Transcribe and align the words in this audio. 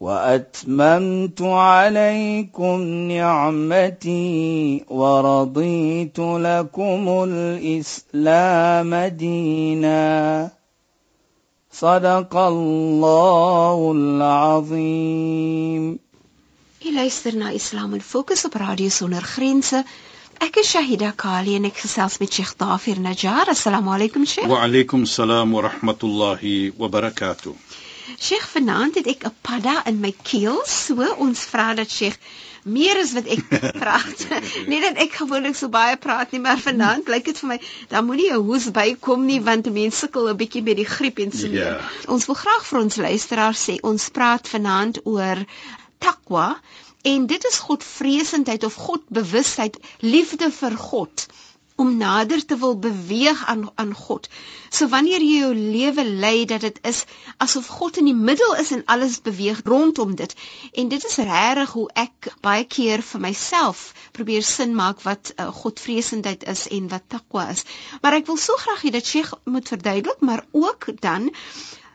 وأتممت 0.00 1.42
عليكم 1.42 2.82
نعمتي 2.82 4.84
ورضيت 4.88 6.18
لكم 6.18 7.24
الإسلام 7.28 8.94
دينا. 8.94 10.50
صدق 11.72 12.36
الله 12.36 13.92
العظيم. 13.92 15.98
إلى 16.82 16.90
إلايسترنا 16.90 17.56
إسلام 17.56 17.94
الفوكس 17.94 18.46
براديو 18.46 18.88
سونر 18.88 19.20
خرينسة 19.20 19.84
أك 20.42 20.60
شاهدة 20.60 21.10
كالي 21.10 21.56
أنك 21.56 21.76
سالس 21.76 22.22
شيخ 22.30 22.54
طافر 22.54 22.98
نجار 22.98 23.50
السلام 23.50 23.88
عليكم 23.88 24.24
شيخ 24.24 24.48
وعليكم 24.48 25.02
السلام 25.02 25.54
ورحمة 25.54 25.96
الله 26.04 26.72
وبركاته 26.78 27.54
Sheikh, 28.16 28.46
vanaand 28.56 28.94
het 28.94 29.06
ek 29.06 29.24
'n 29.28 29.34
padda 29.42 29.84
in 29.86 30.00
my 30.00 30.14
keel, 30.22 30.62
so 30.66 31.14
ons 31.24 31.44
vra 31.52 31.74
dat 31.74 31.90
Sheikh 31.90 32.18
meer 32.64 32.98
as 33.00 33.12
wat 33.16 33.28
ek 33.30 33.44
praat. 33.82 34.24
nie 34.70 34.80
dat 34.84 35.00
ek 35.04 35.18
gewoonlik 35.20 35.56
so 35.58 35.68
baie 35.72 35.96
praat 35.96 36.32
nie, 36.32 36.40
maar 36.40 36.60
vanaand 36.62 37.08
lyk 37.12 37.28
dit 37.30 37.40
vir 37.42 37.48
my 37.52 37.58
dan 37.92 38.06
moenie 38.08 38.30
'n 38.32 38.44
hoes 38.48 38.68
bykom 38.80 39.26
nie 39.26 39.40
want 39.40 39.70
mense 39.72 40.04
sukkel 40.04 40.28
'n 40.30 40.36
bietjie 40.42 40.62
met 40.62 40.76
die 40.80 40.88
griep 40.88 41.18
en 41.24 41.32
so. 41.32 41.46
Ja. 41.46 41.80
Ons 42.06 42.26
wil 42.26 42.38
graag 42.44 42.66
vir 42.66 42.80
ons 42.80 42.96
luisteraars 42.96 43.64
sê 43.68 43.78
ons 43.92 44.08
praat 44.08 44.48
vanaand 44.48 45.00
oor 45.04 45.44
takwa 45.98 46.60
en 47.08 47.26
dit 47.26 47.44
is 47.44 47.58
godvreesendheid 47.58 48.64
of 48.64 48.74
godbewustheid, 48.74 49.76
liefde 50.00 50.50
vir 50.50 50.76
God 50.76 51.26
om 51.78 51.96
nader 51.96 52.44
te 52.44 52.56
wil 52.58 52.78
beweeg 52.78 53.44
aan 53.46 53.68
aan 53.74 53.94
God. 53.94 54.28
So 54.68 54.88
wanneer 54.90 55.22
jy 55.22 55.38
jou 55.40 55.50
lewe 55.54 56.04
lei 56.04 56.44
dat 56.50 56.64
dit 56.66 56.78
is 56.90 57.04
asof 57.44 57.68
God 57.78 58.00
in 58.02 58.08
die 58.10 58.16
middel 58.30 58.56
is 58.62 58.72
en 58.74 58.82
alles 58.94 59.20
beweeg 59.22 59.60
rondom 59.64 60.16
dit. 60.18 60.34
En 60.72 60.88
dit 60.90 61.04
is 61.10 61.16
regtig 61.16 61.74
hoe 61.78 61.86
ek 62.02 62.32
baie 62.42 62.66
keer 62.76 63.04
vir 63.10 63.22
myself 63.22 63.84
probeer 64.18 64.42
sin 64.42 64.74
maak 64.74 65.04
wat 65.06 65.32
uh, 65.36 65.46
Godvreesendheid 65.60 66.48
is 66.54 66.66
en 66.78 66.90
wat 66.90 67.06
takwa 67.14 67.46
is. 67.54 67.62
Maar 68.02 68.18
ek 68.18 68.26
wil 68.32 68.40
so 68.42 68.58
graag 68.64 68.82
hê 68.82 68.92
dat 68.98 69.06
Sheikh 69.06 69.32
moet 69.44 69.70
verduidelik, 69.70 70.20
maar 70.20 70.44
ook 70.50 70.90
dan 71.00 71.30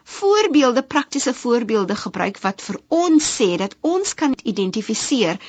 voorbeelde, 0.04 0.84
praktiese 0.84 1.34
voorbeelde 1.34 1.96
gebruik 1.96 2.40
wat 2.48 2.62
vir 2.62 2.80
ons 2.88 3.36
sê 3.36 3.56
dat 3.60 3.76
ons 3.82 4.14
kan 4.14 4.36
identifiseer 4.44 5.40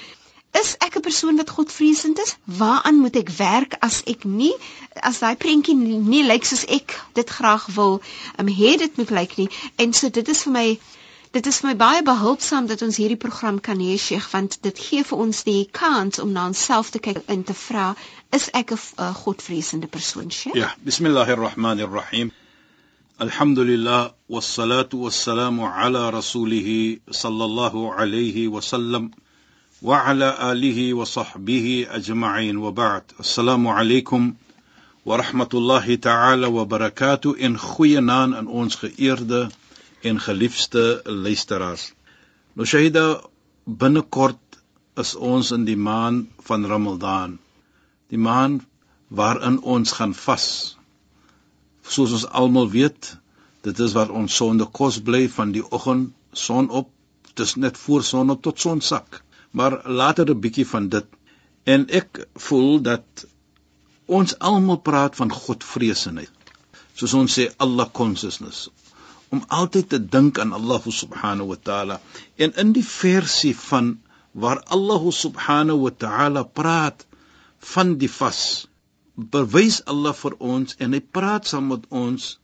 Is 0.61 0.75
ek 0.79 0.97
'n 0.97 1.07
persoon 1.07 1.37
wat 1.37 1.51
godvreesend 1.51 2.19
is? 2.19 2.37
Waaraan 2.45 2.99
moet 3.03 3.17
ek 3.17 3.31
werk 3.39 3.73
as 3.81 4.03
ek 4.07 4.25
nie 4.25 4.55
as 5.03 5.19
daai 5.19 5.37
prentjie 5.37 5.75
nie, 5.75 5.99
nie 5.99 6.23
lyk 6.23 6.45
soos 6.47 6.65
ek 6.67 6.95
dit 7.19 7.31
graag 7.31 7.67
wil 7.77 8.01
um, 8.39 8.49
hê 8.61 8.77
dit 8.79 8.97
moet 8.97 9.11
lyk 9.11 9.37
nie. 9.37 9.49
En 9.77 9.93
so 9.93 10.09
dit 10.09 10.29
is 10.29 10.43
vir 10.47 10.53
my 10.53 10.69
dit 11.35 11.47
is 11.51 11.59
vir 11.61 11.69
my 11.73 11.77
baie 11.81 12.03
behulpsaam 12.07 12.69
dat 12.71 12.83
ons 12.87 13.01
hierdie 13.03 13.19
program 13.25 13.59
kan 13.61 13.83
hê 13.83 13.97
Sheikh 13.99 14.29
want 14.31 14.61
dit 14.63 14.79
gee 14.79 15.03
vir 15.09 15.25
ons 15.27 15.43
die 15.49 15.65
kans 15.81 16.23
om 16.23 16.31
na 16.37 16.47
onsself 16.53 16.95
te 16.95 17.03
kyk 17.03 17.25
en 17.27 17.43
te 17.43 17.57
vra 17.65 17.89
is 18.39 18.47
ek 18.55 18.71
'n 18.77 18.79
uh, 18.79 19.11
godvreesende 19.25 19.91
persoon 19.97 20.31
Sheikh? 20.31 20.55
Ja, 20.55 20.71
bismillahirrahmanirrahim. 20.91 22.31
Alhamdulillah 23.19 24.13
wassalatu 24.29 25.03
wassalamu 25.03 25.67
ala 25.67 26.11
rasulih 26.11 27.01
sallallahu 27.11 27.91
alayhi 27.91 28.49
wa 28.49 28.61
sallam. 28.61 29.11
وعلى 29.84 30.52
آله 30.52 30.94
وصحبه 30.94 31.88
أجمعين 31.90 32.58
وبعد 32.58 33.04
السلام 33.20 33.68
عليكم 33.68 34.34
ورحمة 35.06 35.50
الله 35.54 35.96
تعالى 35.96 36.46
وبركاته 36.46 37.36
in 37.40 37.58
goeie 37.58 38.02
naam 38.02 38.34
aan 38.34 38.48
ons 38.48 38.76
geëerde 38.76 39.50
en 40.02 40.20
geliefde 40.20 41.02
luisteraars. 41.06 41.94
Nou 42.54 42.68
Shahida, 42.68 43.22
binnekort 43.64 44.60
is 45.00 45.16
ons 45.16 45.52
in 45.52 45.64
die 45.64 45.78
maand 45.78 46.28
van 46.44 46.66
Ramadan. 46.66 47.40
Die 48.12 48.20
maand 48.20 48.68
waarin 49.08 49.62
ons 49.62 49.92
gaan 49.92 50.14
vas. 50.14 50.76
Soos 51.88 52.12
ons 52.12 52.28
almal 52.28 52.68
weet, 52.70 53.16
dit 53.64 53.80
is 53.80 53.96
waar 53.96 54.12
ons 54.12 54.36
sonde 54.36 54.68
kos 54.68 55.00
bly 55.00 55.30
van 55.30 55.56
die 55.56 55.64
oggend 55.72 56.12
son 56.34 56.68
op, 56.70 56.92
dis 57.34 57.56
net 57.56 57.78
voor 57.78 58.04
son 58.04 58.36
op 58.36 58.44
tot 58.44 58.60
sonsak 58.60 59.24
maar 59.59 59.75
later 60.01 60.31
'n 60.31 60.41
bietjie 60.45 60.67
van 60.67 60.89
dit. 60.89 61.07
En 61.65 61.87
ek 61.89 62.27
voel 62.47 62.81
dat 62.83 63.27
ons 64.07 64.39
almal 64.39 64.81
praat 64.89 65.17
van 65.17 65.33
Godvreesenheid. 65.33 66.53
Soos 66.95 67.15
ons 67.15 67.39
sê 67.39 67.45
Allah 67.57 67.89
consciousness 67.91 68.69
om 69.35 69.45
altyd 69.49 69.89
te 69.89 70.01
dink 70.17 70.39
aan 70.39 70.53
Allah 70.53 70.83
subhanahu 70.97 71.49
wa 71.53 71.59
taala. 71.69 72.01
En 72.37 72.55
in 72.63 72.73
die 72.77 72.87
versie 72.87 73.57
van 73.57 73.99
waar 74.33 74.61
Allah 74.77 75.11
subhanahu 75.11 75.81
wa 75.87 75.93
taala 76.05 76.43
praat 76.61 77.07
van 77.75 77.97
die 77.99 78.11
vas, 78.11 78.67
bewys 79.15 79.81
Allah 79.91 80.15
vir 80.15 80.37
ons 80.39 80.77
en 80.79 80.93
hy 80.93 81.03
praat 81.19 81.51
saam 81.51 81.71
met 81.73 81.87
ons 82.05 82.39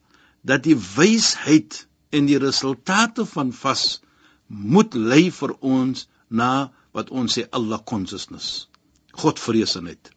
dat 0.47 0.63
die 0.67 0.79
wysheid 0.97 1.87
en 2.11 2.27
die 2.31 2.39
resultate 2.43 3.27
van 3.35 3.53
vas 3.63 4.01
moet 4.47 4.95
lei 4.95 5.31
vir 5.31 5.55
ons 5.61 6.07
na 6.43 6.71
wat 6.93 7.11
ons 7.11 7.39
sê 7.39 7.47
Allah 7.53 7.81
consciousness. 7.93 8.67
Godvreesenheid. 9.13 10.13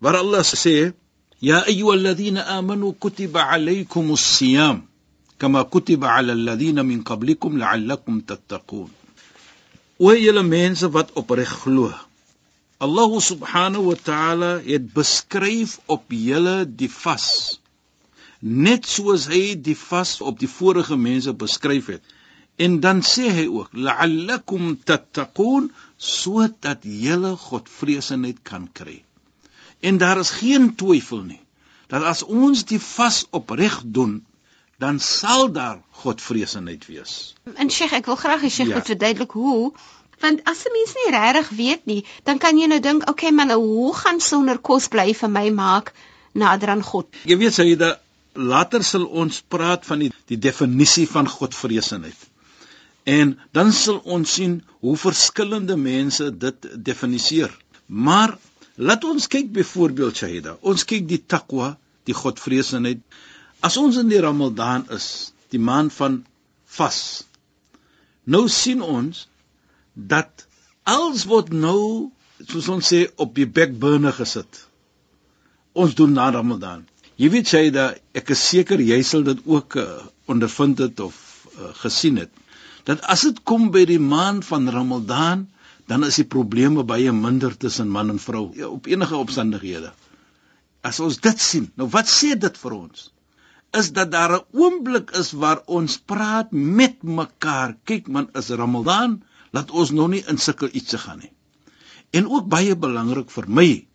Waar 0.00 0.16
Allah 0.22 0.44
sê 0.44 0.92
Ya 1.40 1.64
ayyuhalladhina 1.64 2.46
amanu 2.46 2.92
kutiba 2.92 3.48
alaykumus 3.48 4.20
siyam 4.36 4.82
kama 5.38 5.64
kutiba 5.64 6.12
ala 6.12 6.32
alladhina 6.36 6.84
min 6.84 7.00
qablikum 7.00 7.56
la'allakum 7.56 8.20
tattaqun. 8.20 8.90
O 9.98 10.12
julle 10.12 10.42
mense 10.44 10.84
wat 10.92 11.08
opreg 11.16 11.48
glo. 11.64 11.88
Allah 12.80 13.12
subhanahu 13.20 13.88
wa 13.88 13.96
ta'ala 13.96 14.60
het 14.60 14.92
beskryf 14.92 15.80
op 15.88 16.04
julle 16.12 16.68
die 16.68 16.92
vas. 16.92 17.56
Net 18.42 18.84
soos 18.84 19.24
hy 19.32 19.56
die 19.56 19.76
vas 19.88 20.20
op 20.20 20.36
die 20.44 20.48
vorige 20.58 20.96
mense 20.96 21.32
beskryf 21.32 21.88
het. 21.96 22.04
En 22.60 22.80
dan 22.84 23.02
sê 23.06 23.28
hy 23.32 23.46
ook 23.48 23.76
la'allakum 23.86 24.74
tattaqun 24.84 25.70
sodat 25.96 26.84
julle 27.04 27.36
godvreesenheid 27.36 28.42
kan 28.50 28.66
kry. 28.72 28.98
En 29.80 30.00
daar 30.02 30.20
is 30.20 30.32
geen 30.40 30.74
twyfel 30.76 31.22
nie 31.28 31.40
dat 31.90 32.04
as 32.06 32.20
ons 32.22 32.62
die 32.70 32.78
vas 32.78 33.24
opreg 33.34 33.80
doen, 33.84 34.20
dan 34.78 35.00
sal 35.02 35.48
daar 35.52 35.80
godvreesenheid 36.02 36.86
wees. 36.86 37.14
En 37.56 37.70
Sheikh, 37.70 37.96
ek 37.98 38.06
wil 38.06 38.18
graag 38.20 38.44
hê 38.46 38.50
Sheikh 38.52 38.70
moet 38.70 38.86
ja. 38.86 38.92
verduidelik 38.92 39.34
hoe 39.36 39.72
want 40.20 40.44
as 40.44 40.64
'n 40.68 40.72
mens 40.76 40.92
nie 40.98 41.10
regtig 41.16 41.48
weet 41.56 41.86
nie, 41.86 42.04
dan 42.24 42.38
kan 42.38 42.58
jy 42.58 42.66
nou 42.68 42.80
dink, 42.80 43.08
okay, 43.10 43.30
man, 43.30 43.48
nou 43.48 43.60
hoe 43.60 43.94
gaan 43.96 44.20
sonder 44.20 44.58
kos 44.58 44.88
bly 44.88 45.14
vir 45.14 45.30
my 45.30 45.50
maak 45.50 45.94
nader 46.32 46.68
aan 46.68 46.82
God? 46.82 47.08
Jy 47.24 47.36
weet 47.40 47.56
sê 47.56 47.64
jy 47.64 47.76
dat 47.80 48.02
later 48.34 48.84
sal 48.84 49.06
ons 49.06 49.40
praat 49.48 49.86
van 49.86 49.98
die, 50.04 50.12
die 50.26 50.38
definisie 50.38 51.08
van 51.08 51.28
godvreesenheid. 51.28 52.29
En 53.10 53.32
dan 53.56 53.72
sal 53.74 53.98
ons 54.14 54.32
sien 54.38 54.60
hoe 54.84 54.96
verskillende 54.96 55.76
mense 55.76 56.26
dit 56.44 56.68
definieer. 56.88 57.50
Maar 57.86 58.36
laat 58.76 59.04
ons 59.04 59.26
kyk 59.32 59.50
byvoorbeeld 59.56 60.20
Shahida. 60.20 60.56
Ons 60.60 60.84
kyk 60.88 61.08
die 61.10 61.22
takwa, 61.34 61.72
die 62.06 62.14
godvreesenheid. 62.14 63.02
As 63.66 63.76
ons 63.80 63.98
in 64.00 64.12
die 64.12 64.20
Ramadan 64.22 64.86
is, 64.94 65.08
die 65.50 65.58
maand 65.60 65.92
van 65.96 66.20
vas. 66.76 67.00
Nou 68.30 68.46
sien 68.48 68.82
ons 68.84 69.26
dat 69.94 70.46
alles 70.86 71.26
word 71.28 71.50
nou 71.52 72.10
soos 72.46 72.68
ons 72.72 72.92
sê 72.92 73.02
op 73.20 73.34
die 73.36 73.48
backburner 73.58 74.14
gesit. 74.16 74.62
Ons 75.74 75.96
doen 75.98 76.14
na 76.14 76.30
Ramadan. 76.34 76.86
Jy 77.20 77.28
weet 77.34 77.50
Shahida, 77.50 77.90
ek 78.16 78.30
is 78.32 78.44
seker 78.52 78.80
jy 78.80 79.02
sal 79.04 79.26
dit 79.26 79.42
ook 79.44 79.76
uh, 79.82 79.88
ondervind 80.30 80.80
het 80.80 81.02
of 81.04 81.18
uh, 81.58 81.74
gesien 81.82 82.22
het 82.22 82.32
dat 82.88 83.02
as 83.12 83.24
dit 83.28 83.40
kom 83.44 83.70
by 83.74 83.84
die 83.88 84.00
maand 84.02 84.44
van 84.44 84.68
Ramadan, 84.68 85.48
dan 85.90 86.04
is 86.06 86.20
die 86.20 86.28
probleme 86.28 86.84
baie 86.86 87.12
minder 87.12 87.56
tussen 87.58 87.90
man 87.90 88.12
en 88.12 88.20
vrou 88.22 88.50
ja, 88.56 88.68
op 88.68 88.86
enige 88.86 89.16
omstandighede. 89.16 89.90
As 90.86 91.00
ons 91.00 91.18
dit 91.20 91.40
sien, 91.40 91.66
nou 91.76 91.88
wat 91.92 92.08
sê 92.08 92.36
dit 92.38 92.60
vir 92.62 92.76
ons? 92.76 93.10
Is 93.76 93.90
dat 93.96 94.10
daar 94.10 94.36
'n 94.36 94.46
oomblik 94.62 95.10
is 95.18 95.32
waar 95.32 95.62
ons 95.66 95.98
praat 95.98 96.52
met 96.52 97.02
mekaar. 97.02 97.76
Kyk 97.84 98.08
man, 98.08 98.30
is 98.34 98.50
Ramadan, 98.50 99.22
laat 99.50 99.70
ons 99.70 99.90
nou 99.90 100.08
nie 100.08 100.24
in 100.26 100.38
sulke 100.38 100.70
iets 100.70 100.94
gaan 100.94 101.18
nie. 101.18 101.32
En 102.10 102.26
ook 102.26 102.48
baie 102.48 102.76
belangrik 102.76 103.30
vir 103.30 103.46
my 103.48 103.86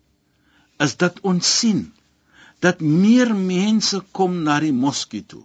is 0.78 0.96
dat 0.96 1.20
ons 1.20 1.58
sien 1.58 1.92
dat 2.60 2.80
meer 2.80 3.34
mense 3.34 4.00
kom 4.12 4.42
na 4.42 4.60
die 4.60 4.72
moskee 4.72 5.24
toe. 5.24 5.44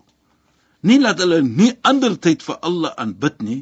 Nie 0.88 0.98
dat 1.02 1.22
hulle 1.22 1.42
nie 1.46 1.74
ander 1.88 2.16
tyd 2.18 2.44
vir 2.46 2.58
Allah 2.68 2.94
aanbid 3.04 3.42
nie, 3.46 3.60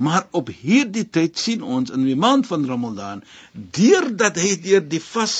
maar 0.00 0.26
op 0.36 0.48
hierdie 0.48 1.06
tyd 1.16 1.38
sien 1.38 1.62
ons 1.62 1.92
in 1.92 2.06
die 2.08 2.16
maand 2.16 2.46
van 2.48 2.64
Ramadan 2.68 3.24
deurdat 3.52 4.38
hy 4.40 4.54
deur 4.64 4.84
die 4.88 5.02
vas 5.10 5.34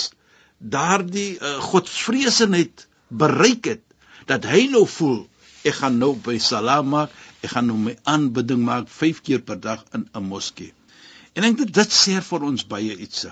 daardie 0.59 1.39
uh, 1.39 1.57
godvreesenheid 1.71 2.85
bereik 3.09 3.71
het 3.73 3.85
dat 4.29 4.45
hy 4.45 4.67
nou 4.75 4.85
voel 4.99 5.23
ek 5.65 5.79
gaan 5.81 5.97
nou 6.03 6.13
by 6.27 6.37
salam 6.43 6.93
maak 6.93 7.15
ek 7.41 7.55
gaan 7.55 7.71
nou 7.71 7.79
my 7.81 7.95
aanbidding 8.13 8.61
maak 8.67 8.91
5 8.93 9.23
keer 9.25 9.41
per 9.41 9.57
dag 9.61 9.81
in 9.97 10.05
'n 10.13 10.25
moskee. 10.29 10.75
En 11.33 11.45
ek 11.49 11.57
dink 11.57 11.73
dit 11.73 11.97
sê 12.03 12.21
vir 12.21 12.45
ons 12.51 12.67
baie 12.75 12.97
iets 12.97 13.25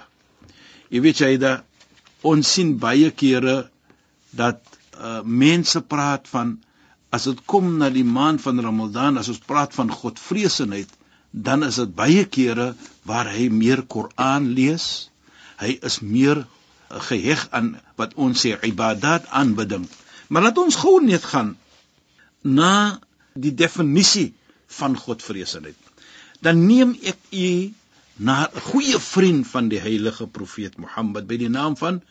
jy 0.88 1.00
weet 1.04 1.20
jy 1.20 1.36
da 1.36 1.52
ons 2.28 2.54
sien 2.54 2.76
baie 2.80 3.10
kere 3.10 3.68
dat 4.32 4.60
uh, 4.96 5.20
mense 5.24 5.80
praat 5.80 6.28
van 6.32 6.56
as 7.10 7.24
dit 7.24 7.40
kom 7.46 7.76
na 7.78 7.90
die 7.90 8.04
maand 8.04 8.42
van 8.44 8.60
Ramadan 8.60 9.18
as 9.18 9.28
ons 9.32 9.44
praat 9.50 9.74
van 9.74 9.92
godvreesenheid 9.92 10.90
dan 11.30 11.64
is 11.64 11.76
dit 11.80 11.94
baie 11.94 12.24
kere 12.24 12.74
waar 13.08 13.28
hy 13.32 13.48
meer 13.52 13.84
Koran 13.86 14.52
lees 14.58 15.08
hy 15.60 15.78
is 15.82 16.00
meer 16.00 16.44
geheg 16.88 17.48
aan 17.52 17.74
wat 18.00 18.14
ons 18.16 18.44
sê 18.44 18.54
ibadat 18.64 19.26
aanbidding. 19.28 19.84
Maar 20.28 20.48
laat 20.48 20.60
ons 20.60 20.76
gou 20.76 20.98
net 21.04 21.24
gaan 21.24 21.56
na 22.42 23.00
die 23.34 23.54
definisie 23.54 24.32
van 24.78 24.96
godvreesenheid. 24.96 25.76
Dan 26.40 26.66
neem 26.66 26.94
ek 27.02 27.18
u 27.32 27.72
na 28.16 28.48
'n 28.48 28.60
goeie 28.70 28.98
vriend 28.98 29.46
van 29.46 29.68
die 29.68 29.80
heilige 29.80 30.26
profeet 30.26 30.78
Mohammed 30.78 31.26
by 31.26 31.36
die 31.36 31.48
naam 31.48 31.76
van 31.76 32.02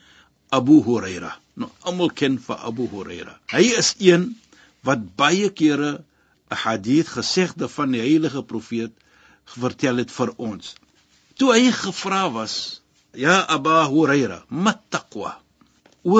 Abu 0.49 0.83
Huraira. 0.83 1.37
Nou 1.53 1.69
almal 1.81 2.09
ken 2.09 2.39
vir 2.39 2.55
Abu 2.55 2.87
Huraira. 2.87 3.39
Hy 3.47 3.63
is 3.77 3.95
een 3.97 4.35
wat 4.83 5.15
baie 5.15 5.49
kere 5.49 6.03
'n 6.49 6.55
hadith 6.63 7.09
gesegde 7.17 7.67
van 7.67 7.91
die 7.91 8.01
heilige 8.01 8.43
profeet 8.43 8.93
vertel 9.45 9.97
het 10.03 10.11
vir 10.11 10.33
ons. 10.37 10.75
Toe 11.37 11.53
hy 11.53 11.71
gevra 11.71 12.29
was 12.31 12.81
Ja 13.17 13.45
Aba 13.49 13.87
Huraira, 13.89 14.43
mat 14.49 14.81
taqwa. 14.89 15.39
O 16.03 16.19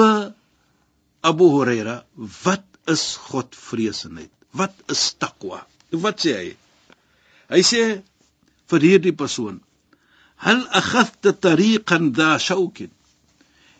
Abu 1.20 1.46
Huraira, 1.54 2.04
wat 2.44 2.64
is 2.86 3.16
Godvreesenheid? 3.28 4.32
Wat 4.50 4.74
is 4.88 5.14
taqwa? 5.18 5.66
Wat 5.90 6.24
sê 6.24 6.34
hy? 6.40 6.50
Hy 7.54 7.62
sê 7.62 7.82
vir 8.68 8.86
hierdie 8.88 9.14
persoon: 9.14 9.60
"Hal 10.44 10.64
akhadta 10.80 11.32
tariqan 11.32 12.12
dha 12.18 12.38
shawkin?" 12.38 12.90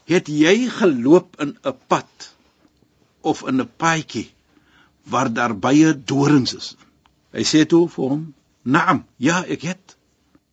Het 0.09 0.29
jy 0.29 0.69
geloop 0.79 1.37
in 1.43 1.59
'n 1.65 1.77
pad 1.89 2.31
of 3.23 3.43
in 3.49 3.61
'n 3.61 3.71
paadjie 3.77 4.29
waar 5.09 5.33
daar 5.33 5.55
baie 5.57 5.93
dorings 6.05 6.55
is? 6.55 6.77
Hy 7.33 7.45
sê 7.45 7.65
toe 7.69 7.89
vir 7.89 8.05
hom: 8.09 8.35
"Naam, 8.63 9.05
ja, 9.17 9.45
ek 9.45 9.63
het." 9.63 9.97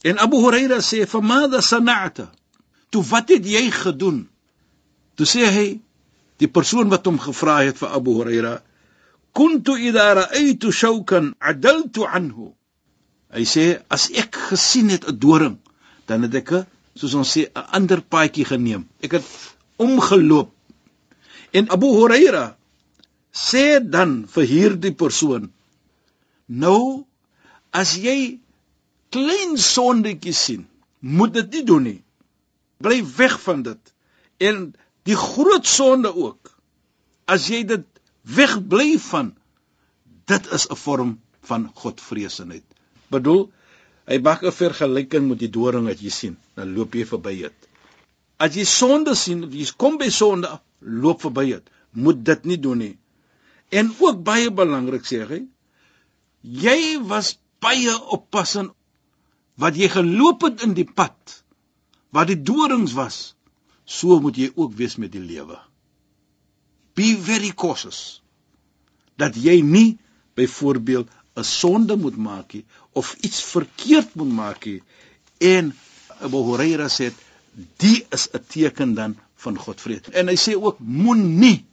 En 0.04 0.20
Abu 0.20 0.38
Huraira 0.44 0.80
sê: 0.82 1.06
"Fa 1.08 1.20
madha 1.22 1.62
sana'ta?" 1.62 2.32
Toe 2.90 3.04
wat 3.04 3.30
het 3.30 3.46
jy 3.46 3.72
gedoen? 3.72 4.28
Toe 5.16 5.26
sê 5.26 5.48
hy 5.58 5.68
die 6.38 6.48
persoon 6.48 6.90
wat 6.90 7.06
hom 7.06 7.20
gevra 7.20 7.64
het 7.64 7.78
vir 7.78 7.90
Abu 7.90 8.14
Huraira, 8.20 8.62
"Kuntu 9.34 9.78
idha 9.78 10.14
ra'aytu 10.14 10.72
shawkan 10.72 11.36
adaltu 11.40 12.06
anhu." 12.06 12.54
Hy 13.36 13.44
sê 13.44 13.82
as 13.90 14.10
ek 14.12 14.36
gesien 14.50 14.90
het 14.90 15.08
'n 15.08 15.20
doring, 15.20 15.58
dan 16.06 16.22
het 16.24 16.36
ek 16.36 16.68
soos 16.96 17.14
ons 17.14 17.38
sê 17.38 17.50
'n 17.52 17.66
ander 17.78 18.02
paadjie 18.02 18.46
geneem. 18.46 18.88
Ek 19.02 19.12
het 19.12 19.26
omgeloop. 19.78 20.52
En 21.52 21.70
Abu 21.70 21.88
Huraira 21.88 22.56
sê 23.36 23.80
dan 23.84 24.24
vir 24.32 24.46
hierdie 24.54 24.96
persoon, 24.96 25.52
"Nou 26.48 27.06
as 27.72 27.98
jy 27.98 28.40
klein 29.12 29.58
sondetjies 29.58 30.40
sien, 30.46 30.68
moet 31.00 31.34
dit 31.34 31.52
nie 31.52 31.64
doen 31.64 31.84
nie 31.84 32.06
bly 32.86 33.02
weg 33.18 33.42
van 33.42 33.64
dit. 33.64 33.94
En 34.38 34.74
die 35.08 35.18
groot 35.18 35.68
sonde 35.68 36.12
ook. 36.16 36.52
As 37.26 37.48
jy 37.50 37.64
dit 37.68 37.86
wegbly 38.36 38.96
van 39.10 39.34
dit 40.30 40.52
is 40.58 40.68
'n 40.70 40.76
vorm 40.76 41.20
van 41.50 41.70
godvreesenheid. 41.74 42.66
Bedoel, 43.10 43.52
hy 44.10 44.18
maak 44.20 44.44
'n 44.44 44.52
vergelyking 44.52 45.30
met 45.30 45.40
die 45.40 45.50
doring 45.50 45.86
wat 45.88 46.02
jy 46.02 46.10
sien, 46.10 46.38
dan 46.56 46.74
loop 46.74 46.94
jy 46.94 47.06
verby 47.06 47.36
dit. 47.42 47.70
As 48.38 48.56
jy 48.56 48.66
sonde 48.66 49.16
sien, 49.16 49.52
jy 49.52 49.66
kom 49.78 49.98
by 49.98 50.10
sonde, 50.10 50.60
loop 50.80 51.22
verby 51.22 51.46
dit. 51.46 51.70
Moet 51.92 52.26
dit 52.26 52.46
nie 52.46 52.60
doen 52.60 52.78
nie. 52.78 52.98
En 53.70 53.94
ook 54.00 54.24
baie 54.24 54.52
belangrik 54.52 55.06
sê 55.08 55.22
hy, 55.28 55.42
jy 56.42 56.80
was 57.10 57.36
baie 57.64 57.94
oppassend 58.14 58.74
wat 59.62 59.78
jy 59.80 59.90
geloop 59.90 60.44
het 60.46 60.66
in 60.68 60.76
die 60.78 60.88
pad 60.88 61.42
waar 62.16 62.28
die 62.30 62.40
dorings 62.40 62.94
was, 62.96 63.36
so 63.86 64.20
moet 64.24 64.38
jy 64.40 64.52
ook 64.56 64.76
wees 64.80 64.96
met 65.02 65.12
die 65.12 65.24
lewe. 65.24 65.58
Be 66.96 67.16
very 67.20 67.52
cautious 67.52 68.22
dat 69.20 69.36
jy 69.36 69.62
nie 69.62 69.98
byvoorbeeld 70.36 71.10
'n 71.36 71.44
sonde 71.44 71.96
moet 71.98 72.16
maak 72.18 72.54
nie 72.54 72.66
of 72.94 73.16
iets 73.20 73.44
verkeerd 73.44 74.16
moet 74.16 74.32
maak 74.32 74.66
nie 74.66 74.82
en 75.40 75.74
Abu 76.24 76.40
Huraira 76.48 76.88
sê 76.88 77.12
die 77.84 78.06
is 78.12 78.30
'n 78.32 78.44
teken 78.48 78.94
dan 78.94 79.18
van 79.36 79.58
Godvrede. 79.58 80.12
En 80.12 80.28
hy 80.28 80.36
sê 80.36 80.56
ook 80.56 80.80
moenie 80.80 81.66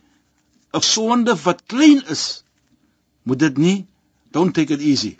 'n 0.72 0.80
sonde 0.80 1.34
wat 1.44 1.66
klein 1.66 2.00
is 2.14 2.44
moet 3.22 3.38
dit 3.38 3.56
nie 3.58 3.78
don't 4.30 4.54
take 4.54 4.72
it 4.72 4.80
easy. 4.80 5.16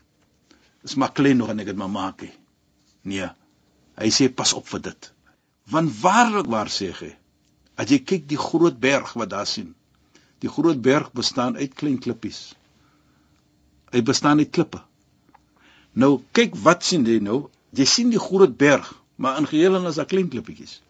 Dis 0.82 0.94
maar 0.94 1.12
klein 1.12 1.36
nog 1.36 1.48
en 1.52 1.60
ek 1.62 1.66
dit 1.70 1.76
maar 1.76 1.90
maak 1.92 2.22
nie. 2.24 2.32
Nee. 3.02 3.28
Hy 4.00 4.08
sê 4.10 4.28
pas 4.32 4.52
op 4.56 4.66
vir 4.68 4.80
dit. 4.88 5.10
Want 5.70 5.92
waarlik 6.00 6.48
waar 6.50 6.70
sê 6.72 6.88
hy, 6.96 7.12
as 7.76 7.90
jy 7.92 8.00
kyk 8.02 8.24
die 8.30 8.40
groot 8.40 8.78
berg 8.80 9.12
wat 9.18 9.30
daar 9.30 9.46
sien. 9.46 9.74
Die 10.42 10.50
groot 10.50 10.80
berg 10.82 11.12
bestaan 11.12 11.56
uit 11.56 11.74
klein 11.78 12.00
klippies. 12.02 12.54
Hy 13.92 14.02
bestaan 14.02 14.40
uit 14.40 14.50
klippe. 14.50 14.80
Nou 15.92 16.22
kyk 16.32 16.56
wat 16.64 16.84
sien 16.84 17.04
jy 17.06 17.20
nou? 17.22 17.44
Jy 17.76 17.86
sien 17.88 18.10
die 18.10 18.20
groot 18.20 18.56
berg, 18.58 18.88
maar 19.16 19.38
in 19.38 19.46
geheel 19.46 19.76
en 19.78 19.86
is 19.90 20.00
daar 20.00 20.08
klein 20.08 20.28
klippies. 20.32 20.80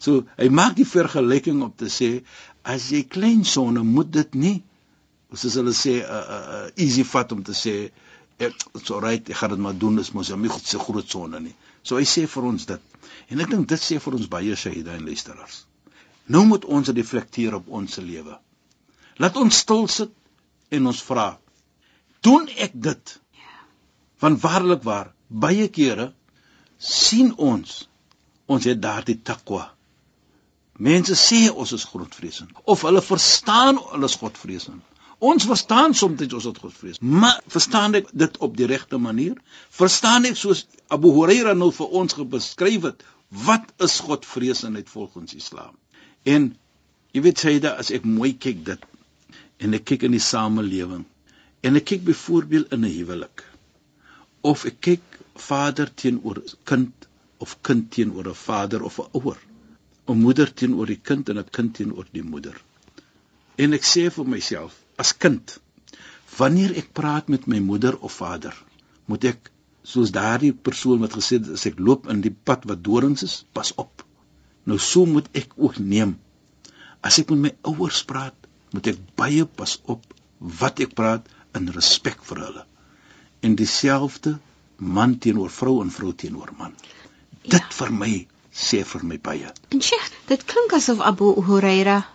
So 0.00 0.24
hy 0.40 0.48
maak 0.48 0.78
die 0.78 0.88
vergelyking 0.88 1.62
om 1.62 1.72
te 1.76 1.90
sê 1.92 2.10
as 2.64 2.90
jy 2.92 3.04
klein 3.08 3.44
sonne 3.44 3.84
moet 3.84 4.10
dit 4.14 4.38
nie 4.44 4.58
soos 5.36 5.56
hulle 5.60 5.74
sê 5.76 6.00
'n 6.00 6.06
uh, 6.06 6.38
uh, 6.46 6.68
easy 6.76 7.04
vat 7.04 7.32
om 7.32 7.42
te 7.46 7.54
sê 7.54 7.74
ek 8.40 8.56
so 8.82 8.98
right 8.98 9.28
ek 9.30 9.36
gaan 9.36 9.52
dit 9.54 9.62
maar 9.64 9.76
doen 9.78 9.98
is 10.00 10.12
mos 10.16 10.30
nie 10.32 10.48
goed 10.48 10.66
se 10.66 10.78
groot 10.78 11.08
sonde 11.08 11.40
nie. 11.40 11.54
So 11.82 11.96
hy 11.96 12.06
sê 12.08 12.26
vir 12.26 12.44
ons 12.44 12.66
dit. 12.66 12.82
En 13.30 13.40
ek 13.40 13.50
dink 13.50 13.68
dit 13.68 13.80
sê 13.80 14.00
vir 14.00 14.16
ons 14.18 14.30
baie 14.32 14.56
Shahida 14.56 14.96
en 14.96 15.04
luisteraars. 15.04 15.64
Nou 16.26 16.44
moet 16.46 16.64
ons 16.64 16.88
reflekteer 16.88 17.54
op 17.54 17.68
ons 17.68 17.96
lewe. 17.96 18.38
Laat 19.18 19.36
ons 19.36 19.56
stil 19.64 19.86
sit 19.88 20.12
en 20.70 20.86
ons 20.86 21.02
vra: 21.02 21.38
Doen 22.22 22.48
ek 22.56 22.72
dit? 22.74 23.18
Want 24.20 24.40
waarlik 24.42 24.82
waar, 24.84 25.12
baie 25.28 25.68
kere 25.68 26.12
sien 26.78 27.32
ons 27.36 27.86
ons 28.50 28.64
het 28.66 28.80
daardie 28.82 29.20
takwa. 29.22 29.70
Mense 30.80 31.14
sê 31.18 31.40
ons 31.50 31.72
is 31.76 31.84
godvreesend 31.84 32.56
of 32.64 32.86
hulle 32.88 33.02
verstaan 33.04 33.76
hulle 33.92 34.08
is 34.08 34.16
godvreesend. 34.16 34.80
Ons 35.20 35.44
verstaan 35.44 35.92
soms 35.92 36.22
ons 36.32 36.46
het 36.48 36.58
God 36.62 36.72
vrees, 36.72 36.98
maar 37.04 37.42
verstaan 37.52 37.98
ek 37.98 38.06
dit 38.22 38.36
op 38.46 38.54
die 38.56 38.68
regte 38.70 38.96
manier? 38.96 39.34
Verstaan 39.76 40.24
ek 40.24 40.38
soos 40.40 40.62
Abu 40.88 41.10
Huraira 41.12 41.52
nou 41.52 41.68
vir 41.76 41.92
ons 42.00 42.16
beskryf 42.34 42.86
het, 42.88 43.04
wat 43.44 43.68
is 43.84 43.98
God 44.06 44.24
vreesendheid 44.24 44.88
volgens 44.88 45.36
Islam? 45.36 45.76
En 46.24 46.48
jy 47.12 47.24
weet 47.26 47.44
sê 47.44 47.52
dit 47.58 47.68
as 47.68 47.92
ek 47.92 48.08
mooi 48.08 48.32
kyk 48.46 48.64
dit 48.70 48.88
en 49.60 49.76
ek 49.76 49.84
kyk 49.92 50.08
in 50.08 50.16
die 50.16 50.24
samelewing 50.24 51.04
en 51.68 51.76
ek 51.76 51.90
kyk 51.92 52.08
byvoorbeeld 52.08 52.72
in 52.72 52.88
'n 52.88 52.94
huwelik 52.96 53.44
of 54.40 54.64
ek 54.64 54.80
kyk 54.88 55.20
vader 55.36 55.92
teenoor 55.92 56.40
kind 56.64 57.08
of 57.44 57.58
kind 57.60 57.92
teenoor 57.92 58.32
'n 58.32 58.42
vader 58.48 58.82
of 58.88 58.98
'n 59.04 59.10
ouer 59.20 59.49
'n 60.08 60.20
moeder 60.24 60.52
teenoor 60.60 60.86
die 60.86 61.00
kind 61.10 61.28
en 61.28 61.38
'n 61.38 61.50
kind 61.58 61.74
teenoor 61.74 62.06
die 62.12 62.26
moeder. 62.32 62.56
En 63.56 63.72
ek 63.72 63.84
sê 63.84 64.10
vir 64.10 64.26
myself 64.34 64.76
as 64.96 65.12
kind 65.24 65.58
wanneer 66.38 66.76
ek 66.82 66.92
praat 66.92 67.28
met 67.28 67.46
my 67.46 67.58
moeder 67.58 67.98
of 68.08 68.12
vader 68.22 68.56
moet 69.06 69.24
ek 69.32 69.50
soos 69.92 70.12
daardie 70.14 70.52
persoon 70.68 71.00
wat 71.04 71.16
gesê 71.18 71.38
het 71.38 71.50
as 71.56 71.66
ek 71.70 71.80
loop 71.88 72.08
in 72.14 72.20
die 72.26 72.34
pad 72.48 72.66
wat 72.70 72.84
dorings 72.84 73.22
is 73.26 73.36
pas 73.52 73.72
op. 73.84 74.04
Nou 74.64 74.78
so 74.78 75.06
moet 75.06 75.28
ek 75.32 75.56
ook 75.56 75.78
neem. 75.78 76.18
As 77.02 77.18
ek 77.18 77.30
met 77.32 77.40
my 77.46 77.52
ouers 77.72 78.02
praat 78.04 78.36
moet 78.72 78.92
ek 78.92 79.00
baie 79.16 79.46
pas 79.60 79.78
op 79.94 80.04
wat 80.62 80.80
ek 80.84 80.94
praat 80.94 81.26
in 81.58 81.68
respek 81.74 82.22
vir 82.28 82.44
hulle. 82.46 82.64
En 83.42 83.56
dieselfde 83.56 84.36
man 84.76 85.18
teenoor 85.18 85.50
vrou 85.50 85.80
en 85.84 85.90
vrou 85.90 86.12
teenoor 86.12 86.52
man. 86.58 86.76
Dit 87.42 87.60
ja. 87.60 87.72
vir 87.80 87.92
my 88.02 88.12
sê 88.52 88.84
vir 88.84 89.04
my 89.04 89.18
baie. 89.18 89.46
En 89.70 89.80
Sheikh, 89.82 90.10
dit 90.26 90.44
klink 90.44 90.72
asof 90.72 91.00
Abu 91.00 91.34
Huraira 91.46 92.06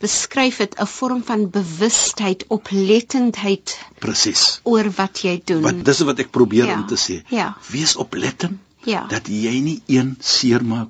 beskryf 0.00 0.56
dit 0.58 0.74
'n 0.78 0.86
vorm 0.86 1.22
van 1.24 1.50
bewustheid, 1.50 2.44
oplettendheid 2.48 3.78
Presies. 3.98 4.60
oor 4.64 4.90
wat 4.96 5.18
jy 5.22 5.40
doen. 5.44 5.62
Wat 5.62 5.84
dis 5.84 6.00
wat 6.00 6.18
ek 6.18 6.30
probeer 6.30 6.66
Ja. 6.66 6.74
om 6.74 6.86
te 6.86 6.94
sê. 6.96 7.22
Ja. 7.30 7.56
Wees 7.70 7.96
oplettend 7.96 8.58
Ja. 8.84 9.06
dat 9.08 9.26
jy 9.28 9.60
nie 9.60 9.82
een 9.86 10.16
seermaak 10.20 10.88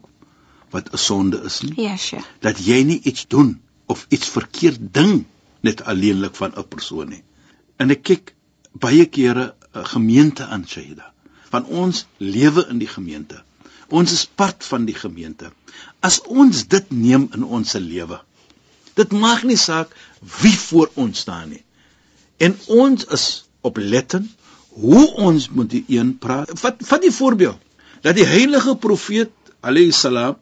wat 0.71 0.93
'n 0.93 0.97
sonde 0.99 1.43
is 1.45 1.61
nie. 1.63 1.73
Ja, 1.83 1.97
Sheikh. 1.97 2.25
Dat 2.41 2.59
jy 2.59 2.83
nie 2.83 3.01
iets 3.03 3.27
doen 3.29 3.61
of 3.87 4.07
iets 4.09 4.29
verkeerd 4.29 4.79
ding 4.95 5.25
net 5.63 5.85
alleenlik 5.85 6.35
van 6.37 6.53
'n 6.57 6.69
persoon 6.69 7.09
nie. 7.09 7.23
En 7.77 7.91
ek 7.91 8.03
kyk 8.03 8.35
baie 8.73 9.07
kere 9.07 9.55
'n 9.75 9.85
gemeente 9.87 10.45
aan 10.45 10.67
Shaida. 10.67 11.13
Van 11.51 11.65
ons 11.65 12.07
lewe 12.19 12.67
in 12.69 12.79
die 12.79 12.89
gemeente. 12.89 13.43
Ons 13.89 14.13
is 14.13 14.25
part 14.27 14.65
van 14.65 14.85
die 14.85 14.97
gemeente. 14.97 15.51
As 16.05 16.21
ons 16.29 16.67
dit 16.69 16.91
neem 16.93 17.29
in 17.35 17.45
ons 17.45 17.73
lewe. 17.81 18.21
Dit 18.99 19.13
maak 19.13 19.45
nie 19.47 19.57
saak 19.57 19.95
wie 20.43 20.57
voor 20.59 20.91
ons 20.95 21.25
staan 21.25 21.55
nie. 21.55 21.65
En 22.39 22.57
ons 22.69 23.07
is 23.15 23.27
oplettend 23.61 24.29
hoe 24.79 25.07
ons 25.29 25.49
met 25.51 25.71
die 25.71 25.85
een 25.89 26.17
praat. 26.19 26.53
Vat 26.59 26.83
vat 26.91 27.03
die 27.03 27.15
voorbeeld 27.15 27.59
dat 28.03 28.15
die 28.19 28.27
heilige 28.29 28.77
profeet 28.79 29.33
alayhi 29.61 29.95
salam 29.95 30.37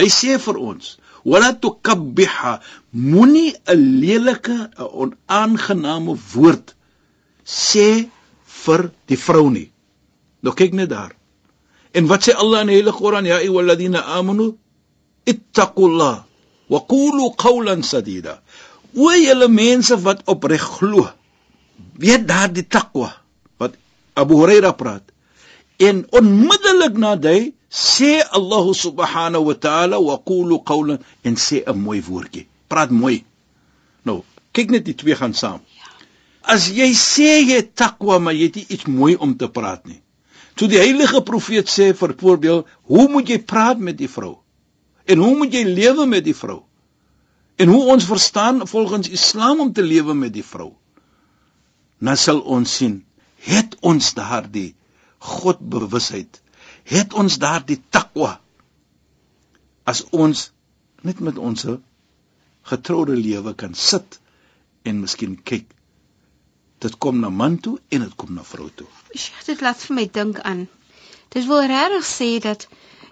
hy 0.00 0.08
sê 0.10 0.38
vir 0.42 0.58
ons 0.58 0.96
wala 1.26 1.52
tukabbiha 1.54 2.56
moenie 2.92 3.54
'n 3.74 3.84
lelike 4.02 4.56
'n 4.56 4.90
onaangename 5.02 6.16
woord 6.34 6.74
sê 7.44 8.08
vir 8.64 8.90
die 9.06 9.20
vrou 9.26 9.50
nie. 9.50 9.70
Nou 10.42 10.54
kyk 10.54 10.74
net 10.74 10.90
daar. 10.90 11.14
En 11.96 12.04
wat 12.10 12.28
sê 12.28 12.32
Allah 12.36 12.60
in 12.60 12.68
die 12.68 12.76
Heilige 12.76 12.98
Koran? 13.00 13.24
Ja 13.24 13.40
ayyuhalladhina 13.40 14.04
amanu 14.18 14.52
ittaqullah 15.24 16.24
wa 16.68 16.80
qulu 16.92 17.32
qawlan 17.44 17.82
sadida. 17.82 18.42
O 18.94 19.08
julle 19.12 19.48
mense 19.48 19.96
wat 20.04 20.20
opreg 20.28 20.60
glo. 20.76 21.08
Weet 21.96 22.28
daardie 22.28 22.68
taqwa 22.68 23.10
wat 23.58 23.72
Abu 24.14 24.36
Huraira 24.40 24.72
praat. 24.72 25.04
En 25.80 26.04
onmiddellik 26.12 26.94
na 27.00 27.16
dit 27.16 27.54
sê 27.70 28.20
Allah 28.38 28.66
subhanahu 28.84 29.48
wa 29.48 29.54
ta'ala 29.54 29.96
wa 30.00 30.16
qulu 30.20 30.60
qawlan 30.64 31.00
en 31.24 31.34
sê 31.36 31.64
'n 31.64 31.78
mooi 31.80 32.00
woordjie. 32.00 32.46
Praat 32.68 32.90
mooi. 32.90 33.24
Nou, 34.04 34.22
kyk 34.52 34.70
net 34.70 34.84
die 34.84 34.94
twee 34.94 35.16
gaan 35.16 35.34
saam. 35.34 35.60
As 36.42 36.68
jy 36.68 36.92
sê 36.92 37.40
jy 37.50 37.60
takwa 37.74 38.18
maar 38.18 38.34
jy 38.34 38.52
het 38.52 38.56
iets 38.56 38.86
mooi 38.86 39.16
om 39.16 39.36
te 39.36 39.48
praat 39.48 39.86
nie. 39.86 40.00
Toe 40.56 40.68
die 40.72 40.80
heilige 40.80 41.20
profeet 41.22 41.68
sê 41.68 41.90
vir 41.96 42.14
voorbeeld, 42.20 42.68
hoe 42.88 43.08
moet 43.12 43.28
jy 43.28 43.38
praat 43.44 43.78
met 43.78 43.98
die 43.98 44.08
vrou? 44.08 44.38
En 45.04 45.20
hoe 45.22 45.34
moet 45.36 45.52
jy 45.52 45.64
lewe 45.68 46.06
met 46.08 46.24
die 46.24 46.34
vrou? 46.34 46.62
En 47.60 47.68
hoe 47.72 47.82
ons 47.92 48.08
verstaan 48.08 48.64
volgens 48.68 49.08
Islam 49.12 49.60
om 49.60 49.72
te 49.72 49.84
lewe 49.84 50.14
met 50.14 50.32
die 50.32 50.44
vrou? 50.44 50.72
Nou 52.00 52.16
sal 52.20 52.40
ons 52.40 52.72
sien, 52.80 52.98
het 53.44 53.76
ons 53.80 54.12
daardie 54.16 54.74
Godbewusheid, 55.26 56.40
het 56.88 57.14
ons 57.16 57.38
daardie 57.40 57.78
takwa 57.90 58.36
as 59.86 60.02
ons 60.10 60.50
net 61.06 61.20
met 61.22 61.38
ons 61.38 61.66
getroude 62.66 63.16
lewe 63.16 63.54
kan 63.54 63.74
sit 63.78 64.18
en 64.86 65.00
miskien 65.04 65.36
kyk 65.46 65.68
dit 66.86 66.98
kom 67.02 67.20
na 67.20 67.30
man 67.42 67.58
toe 67.62 67.76
en 67.88 68.04
dit 68.06 68.16
kom 68.22 68.34
na 68.34 68.44
vrou 68.46 68.68
toe. 68.74 68.86
Sheikh, 69.12 69.44
dit 69.50 69.62
laat 69.64 69.80
vir 69.82 69.96
my 69.98 70.06
dink 70.18 70.40
aan. 70.50 70.66
Dit 71.34 71.46
wil 71.50 71.66
regtig 71.70 72.06
sê 72.08 72.30
dat 72.42 72.68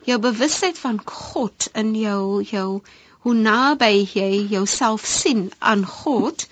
jou 0.08 0.18
bewustheid 0.22 0.78
van 0.78 1.00
God 1.04 1.68
in 1.82 1.94
jou 1.98 2.42
jou 2.50 2.68
hoe 3.24 3.34
naby 3.34 4.04
jy 4.12 4.30
jouself 4.52 5.06
sien 5.08 5.46
aan 5.58 5.86
God 5.88 6.46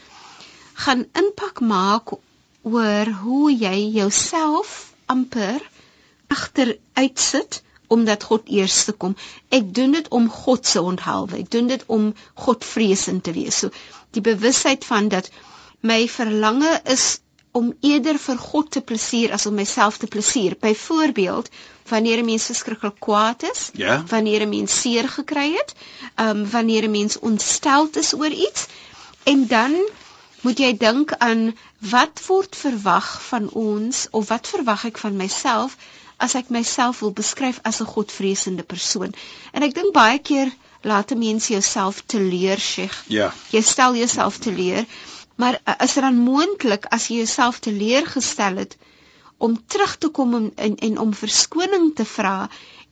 gaan 0.85 1.05
impak 1.23 1.61
maak 1.61 2.15
oor 2.63 3.11
hoe 3.25 3.53
jy 3.53 3.77
jouself 3.99 4.95
amper 5.07 5.61
agteruit 6.33 7.21
sit 7.21 7.61
omdat 7.93 8.25
God 8.25 8.49
eers 8.49 8.85
te 8.89 8.93
kom. 8.97 9.15
Ek 9.53 9.69
doen 9.77 9.93
dit 9.93 10.09
om 10.09 10.31
God 10.33 10.67
se 10.67 10.81
onthaalwe. 10.81 11.43
Ek 11.43 11.51
doen 11.53 11.69
dit 11.69 11.83
om 11.93 12.07
Godvreesend 12.47 13.25
te 13.27 13.35
wees. 13.37 13.59
So 13.61 13.69
die 14.17 14.25
bewustheid 14.25 14.87
van 14.89 15.11
dat 15.13 15.29
my 15.83 16.07
verlange 16.09 16.73
is 16.95 17.19
om 17.53 17.73
eerder 17.85 18.17
vir 18.19 18.39
God 18.41 18.71
te 18.73 18.81
plesier 18.81 19.33
as 19.37 19.47
om 19.47 19.55
myself 19.59 19.99
te 20.01 20.07
plesier. 20.09 20.55
Byvoorbeeld, 20.61 21.51
wanneer 21.91 22.19
'n 22.23 22.25
mens 22.25 22.47
verskriklik 22.49 22.99
kwaad 22.99 23.43
is, 23.43 23.71
Ja. 23.75 24.05
wanneer 24.09 24.41
'n 24.43 24.49
mens 24.49 24.81
seer 24.81 25.09
gekry 25.09 25.53
het, 25.53 25.75
ehm 26.17 26.29
um, 26.29 26.51
wanneer 26.51 26.85
'n 26.85 26.91
mens 26.91 27.19
ontsteld 27.19 27.97
is 27.97 28.15
oor 28.15 28.31
iets 28.31 28.67
en 29.25 29.47
dan 29.47 29.75
moet 30.41 30.59
jy 30.59 30.77
dink 30.77 31.13
aan 31.19 31.57
wat 31.79 32.23
word 32.27 32.57
verwag 32.57 33.23
van 33.23 33.51
ons 33.51 34.07
of 34.11 34.29
wat 34.29 34.49
verwag 34.49 34.85
ek 34.85 34.99
van 34.99 35.17
myself 35.17 35.77
as 36.17 36.35
ek 36.35 36.49
myself 36.49 37.01
wil 37.01 37.13
beskryf 37.13 37.59
as 37.63 37.81
'n 37.81 37.85
godvreesende 37.95 38.63
persoon. 38.63 39.15
En 39.53 39.63
ek 39.63 39.75
dink 39.75 39.93
baie 39.93 40.19
keer 40.19 40.51
laat 40.83 41.11
'n 41.13 41.19
mens 41.19 41.47
jouself 41.49 42.03
teleur, 42.07 42.59
Sheikh. 42.59 43.03
Ja. 43.09 43.33
Jy 43.51 43.61
stel 43.61 43.97
jouself 43.97 44.39
teleur, 44.39 44.85
maar 45.43 45.59
is 45.83 45.97
dit 45.97 46.05
dan 46.05 46.21
moontlik 46.23 46.87
as 46.95 47.09
jy 47.11 47.23
jouself 47.23 47.59
teleurgestel 47.67 48.63
het 48.63 48.77
om 49.43 49.57
terug 49.67 49.97
te 49.99 50.09
kom 50.15 50.35
en, 50.39 50.53
en 50.55 50.77
en 50.89 50.99
om 51.03 51.15
verskoning 51.19 51.91
te 51.99 52.07
vra 52.07 52.37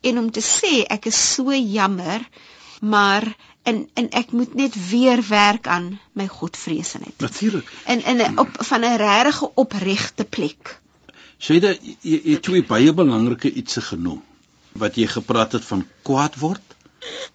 en 0.00 0.19
om 0.19 0.30
te 0.35 0.42
sê 0.45 0.73
ek 0.90 1.07
is 1.11 1.19
so 1.35 1.54
jammer, 1.54 2.25
maar 2.80 3.26
en 3.69 3.83
en 3.95 4.09
ek 4.16 4.33
moet 4.33 4.54
net 4.59 4.76
weer 4.88 5.23
werk 5.28 5.69
aan 5.69 5.92
my 6.16 6.26
godvreesenheid. 6.26 7.14
Natuurlik. 7.21 7.69
In 7.87 8.02
in 8.04 8.38
op 8.38 8.49
van 8.71 8.85
'n 8.85 8.97
regte 8.97 9.50
opregte 9.54 10.25
plek. 10.25 10.80
Sê 11.38 11.61
dat 11.61 11.78
jy, 12.00 12.21
jy 12.25 12.37
twee 12.40 12.64
baie 12.64 12.92
belangrike 12.92 13.52
ietsie 13.52 13.83
genoem 13.83 14.23
wat 14.73 14.97
jy 14.97 15.07
gepraat 15.07 15.52
het 15.52 15.64
van 15.64 15.87
kwaad 16.02 16.38
word 16.38 16.76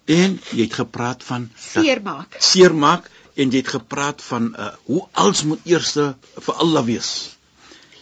en 0.04 0.40
jy 0.50 0.62
het 0.62 0.74
gepraat 0.74 1.24
van 1.24 1.50
Seermaak. 1.56 2.36
seermaak 2.38 3.10
en 3.36 3.52
jy 3.52 3.60
het 3.62 3.72
gepraat 3.76 4.22
van 4.24 4.52
uh, 4.52 4.68
hoe 4.88 5.02
alles 5.12 5.42
moet 5.48 5.64
eers 5.68 5.92
vir 5.96 6.54
Allah 6.54 6.84
wees. 6.84 7.10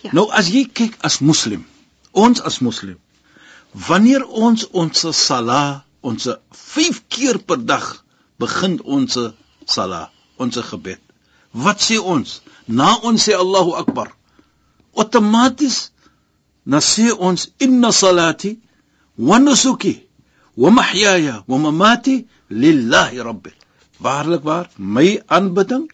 Ja. 0.03 0.13
Nou 0.19 0.29
as 0.31 0.51
jy 0.53 0.65
kyk 0.71 0.99
as 1.07 1.19
moslim, 1.21 1.65
ons 2.13 2.43
as 2.45 2.61
moslim, 2.63 2.99
wanneer 3.89 4.25
ons 4.27 4.67
ons 4.71 5.07
sala, 5.19 5.85
ons 6.01 6.29
5 6.65 7.01
keer 7.09 7.41
per 7.43 7.59
dag 7.65 7.87
begin 8.39 8.79
ons 8.85 9.19
sala, 9.67 10.11
ons 10.39 10.61
gebed. 10.71 11.01
Wat 11.55 11.83
sê 11.83 11.99
ons? 11.99 12.41
Na 12.67 12.95
ons 13.07 13.23
sê 13.23 13.35
Allahu 13.39 13.75
Akbar. 13.79 14.11
Outomaties 14.95 15.91
na 16.67 16.81
sê 16.83 17.11
ons 17.13 17.49
inna 17.63 17.91
salati 17.93 18.57
wa 19.19 19.39
nusuki 19.39 19.95
wa 20.57 20.71
mahyaya 20.71 21.43
wa 21.47 21.59
mamati 21.59 22.27
lillahi 22.51 23.23
rabbil. 23.23 23.64
Waarlik 24.05 24.43
waar, 24.45 24.69
my 24.77 25.23
aanbidding, 25.27 25.87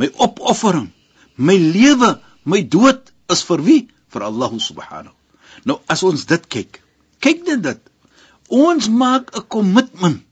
my 0.00 0.08
opoffering, 0.16 0.90
my 1.36 1.56
lewe, 1.58 2.14
my 2.44 2.62
dood 2.62 3.12
is 3.28 3.44
vir 3.48 3.62
wie? 3.66 3.80
Vir 4.12 4.24
Allah 4.28 4.52
subhanahu. 4.58 5.14
Nou 5.68 5.78
as 5.90 6.02
ons 6.06 6.24
dit 6.30 6.46
kyk, 6.50 6.80
kyk 7.22 7.44
net 7.48 7.62
dit. 7.64 7.80
Ons 8.48 8.88
maak 8.88 9.30
'n 9.36 9.46
kommitment 9.48 10.22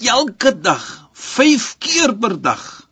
elke 0.00 0.52
dag, 0.60 0.84
5 1.12 1.76
keer 1.78 2.16
per 2.16 2.40
dag. 2.40 2.88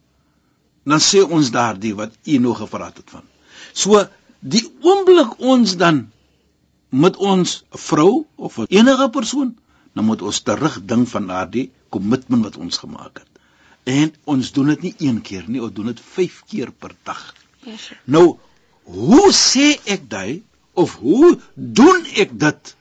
Dan 0.84 1.00
sê 1.00 1.22
ons 1.24 1.50
daardie 1.50 1.94
wat 1.94 2.12
u 2.24 2.38
nog 2.38 2.58
gevra 2.58 2.92
het 2.92 3.10
van. 3.10 3.24
So 3.72 4.04
die 4.40 4.64
oomblik 4.82 5.38
ons 5.40 5.76
dan 5.76 6.10
met 6.88 7.16
ons 7.16 7.64
vrou 7.70 8.26
of 8.36 8.58
enige 8.68 9.08
persoon, 9.10 9.56
dan 9.94 10.04
moet 10.04 10.22
ons 10.22 10.40
terugdink 10.46 11.08
van 11.08 11.28
daardie 11.30 11.68
kommitment 11.94 12.44
wat 12.44 12.56
ons 12.56 12.80
gemaak 12.82 13.22
het. 13.22 13.28
En 13.88 14.12
ons 14.28 14.52
doen 14.52 14.74
dit 14.74 14.82
nie 14.88 14.94
een 15.08 15.20
keer 15.24 15.46
nie, 15.48 15.62
ons 15.62 15.72
doen 15.74 15.88
dit 15.92 16.00
5 16.00 16.42
keer 16.50 16.72
per 16.72 16.94
dag. 17.08 17.22
Yes. 17.64 17.90
Nou, 18.04 18.38
hoe 18.88 19.30
sê 19.32 19.72
ek 19.84 20.08
dit 20.10 20.44
of 20.78 20.94
hoe 21.02 21.38
doen 21.54 22.04
ek 22.14 22.34
dit? 22.38 22.74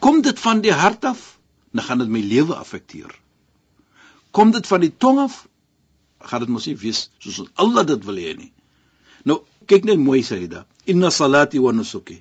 Kom 0.00 0.22
dit 0.24 0.38
van 0.40 0.62
die 0.64 0.72
hart 0.72 1.04
af, 1.04 1.38
dan 1.70 1.84
gaan 1.84 2.00
dit 2.02 2.08
my 2.08 2.22
lewe 2.24 2.56
affekteer. 2.56 3.12
Kom 4.30 4.50
dit 4.54 4.66
van 4.66 4.80
die 4.80 4.92
tong 4.96 5.20
af, 5.20 5.44
gaan 6.24 6.44
dit 6.44 6.52
mos 6.52 6.66
nie 6.68 6.76
wees 6.80 7.08
soos 7.20 7.44
Allah 7.60 7.86
dit 7.86 8.04
wil 8.08 8.18
hê 8.20 8.34
nie. 8.38 8.50
Nou, 9.28 9.42
kyk 9.68 9.86
net 9.88 10.00
mooi 10.00 10.22
sê 10.26 10.40
hy 10.42 10.48
da. 10.50 10.64
Inna 10.90 11.12
salati 11.14 11.60
wa 11.62 11.72
nusuki. 11.76 12.18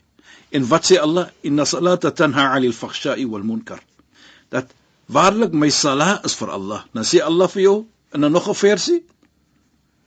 En 0.51 0.67
wat 0.67 0.83
sê 0.89 0.97
Allah? 0.97 1.29
Inna 1.43 1.65
salata 1.65 2.11
tanha 2.11 2.49
'anil 2.53 2.73
fakhsha'i 2.73 3.25
wal 3.25 3.43
munkar. 3.43 3.81
Dat 4.49 4.67
waarlik 5.07 5.53
my 5.53 5.69
sala 5.69 6.21
is 6.25 6.35
vir 6.35 6.49
Allah. 6.49 6.83
Dan 6.93 7.03
sê 7.03 7.21
Allah 7.21 7.47
vir 7.47 7.61
jou 7.61 7.77
in 8.13 8.25
'n 8.25 8.31
nog 8.31 8.47
'n 8.49 8.55
versie 8.55 9.03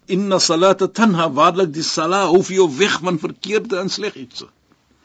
Inna 0.07 0.39
salata 0.39 0.89
tanha 0.89 1.29
waarlik 1.31 1.73
die 1.73 1.83
sala 1.83 2.27
hou 2.27 2.43
vir 2.43 2.57
jou 2.57 2.69
weg 2.77 3.01
van 3.01 3.19
verkeerde 3.19 3.79
en 3.79 3.89
sleg 3.89 4.15
iets. 4.15 4.45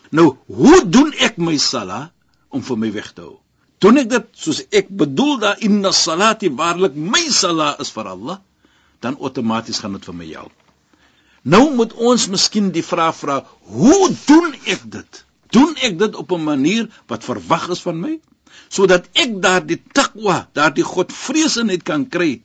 Nou, 0.09 0.37
hoe 0.47 0.89
doen 0.89 1.13
ek 1.13 1.37
my 1.37 1.57
sala 1.57 2.11
om 2.49 2.61
vir 2.61 2.77
my 2.77 2.91
weg 2.91 3.13
te 3.13 3.21
hou? 3.21 3.37
doen 3.83 4.01
ek 4.01 4.09
dit 4.09 4.29
soos 4.43 4.63
ek 4.73 4.89
bedoel 5.01 5.35
daar 5.43 5.59
inna 5.65 5.91
salati 5.93 6.49
waarlik 6.61 6.95
my 6.97 7.23
sala 7.33 7.75
is 7.83 7.91
vir 7.93 8.09
Allah, 8.13 8.39
dan 9.05 9.19
outomaties 9.21 9.83
gaan 9.83 9.97
dit 9.97 10.07
vir 10.09 10.17
my 10.17 10.29
help. 10.31 10.66
Nou 11.41 11.75
moet 11.75 11.93
ons 11.93 12.27
miskien 12.27 12.71
die 12.71 12.83
vraag 12.83 13.15
vra, 13.15 13.45
hoe 13.61 14.09
doen 14.25 14.55
ek 14.65 14.91
dit? 14.91 15.25
Doen 15.55 15.75
ek 15.81 15.99
dit 15.99 16.15
op 16.15 16.31
'n 16.31 16.43
manier 16.43 16.89
wat 17.07 17.23
verwag 17.23 17.69
is 17.69 17.81
van 17.81 17.99
my? 17.99 18.19
Sodat 18.69 19.07
ek 19.13 19.41
daardie 19.41 19.81
taqwa, 19.91 20.47
daardie 20.53 20.83
godvreesenheid 20.83 21.83
kan 21.83 22.07
kry 22.09 22.41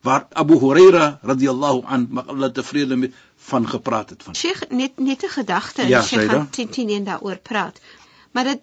waar 0.00 0.26
Abu 0.32 0.58
Huraira 0.58 1.18
radhiyallahu 1.22 1.82
an 1.86 2.06
mag 2.10 2.26
Allah 2.26 2.52
tevrede 2.52 2.96
met 2.96 3.12
van 3.36 3.68
gepraat 3.68 4.10
het 4.10 4.22
van. 4.22 4.34
Sheikh 4.34 4.62
net 4.70 4.98
net 4.98 5.22
'n 5.24 5.28
gedagte, 5.28 5.86
Ja, 5.86 6.02
Sheikh 6.02 6.22
Saida. 6.22 6.32
gaan 6.32 6.50
teen 6.50 6.68
teen 6.68 6.90
een 6.90 7.04
daaroor 7.04 7.36
praat. 7.36 7.80
Maar 8.32 8.44
dit 8.44 8.60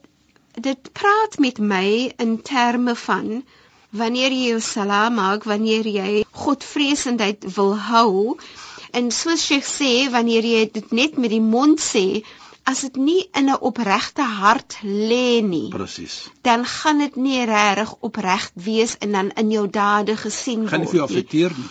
dit 0.61 0.91
praat 0.91 1.37
met 1.37 1.57
my 1.57 2.13
in 2.17 2.41
terme 2.41 2.95
van 2.95 3.43
wanneer 3.89 4.31
jy 4.31 4.47
jou 4.47 4.59
salaam 4.59 5.13
maak, 5.13 5.43
wanneer 5.43 5.87
jy 5.87 6.25
godvreesendheid 6.31 7.53
wil 7.55 7.77
hou 7.77 8.37
en 8.93 9.11
soos 9.11 9.41
Sheikh 9.45 9.65
sê, 9.67 9.91
wanneer 10.13 10.45
jy 10.45 10.63
dit 10.73 10.91
net 10.91 11.17
met 11.17 11.29
die 11.33 11.41
mond 11.41 11.79
sê, 11.81 12.23
as 12.65 12.81
dit 12.85 12.95
nie 12.97 13.21
in 13.35 13.49
'n 13.51 13.57
opregte 13.69 14.23
hart 14.23 14.77
lê 14.83 15.41
nie, 15.43 15.69
Presies. 15.69 16.29
dan 16.41 16.65
gaan 16.65 16.99
dit 16.99 17.15
nie 17.15 17.45
regtig 17.45 17.95
opreg 17.99 18.51
wees 18.55 18.95
en 19.01 19.11
dan 19.11 19.31
in 19.35 19.51
jou 19.51 19.67
dade 19.67 20.15
gesien 20.17 20.67
Gaan 20.69 20.79
nie 20.79 20.87
word 20.87 20.91
vir 20.91 20.99
jou 20.99 21.09
nie. 21.09 21.15
affekteer 21.17 21.51
nie. 21.57 21.69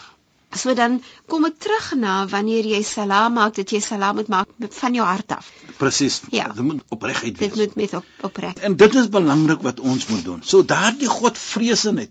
So 0.55 0.75
dan 0.75 1.03
kom 1.29 1.45
ek 1.47 1.59
terug 1.59 1.95
na 1.97 2.27
wanneer 2.27 2.65
jy 2.67 2.83
salaam 2.83 3.33
maak, 3.35 3.55
dat 3.55 3.71
jy 3.73 3.81
salaam 3.81 4.17
moet 4.17 4.29
maak 4.29 4.49
van 4.71 4.95
jou 4.95 5.07
hart 5.07 5.33
af. 5.33 5.51
Presies. 5.79 6.21
Ja. 6.31 6.49
Dit 6.53 6.65
moet 6.65 6.83
opregheid 6.91 7.39
Dit 7.39 7.55
wees. 7.55 7.67
moet 7.67 7.77
met 7.77 7.95
op, 7.95 8.05
opreg. 8.21 8.55
En 8.61 8.77
dit 8.77 8.95
is 8.95 9.09
belangrik 9.09 9.63
wat 9.63 9.81
ons 9.81 10.07
moet 10.07 10.25
doen. 10.25 10.43
So 10.43 10.63
daardie 10.63 11.09
godvreesenheid 11.09 12.11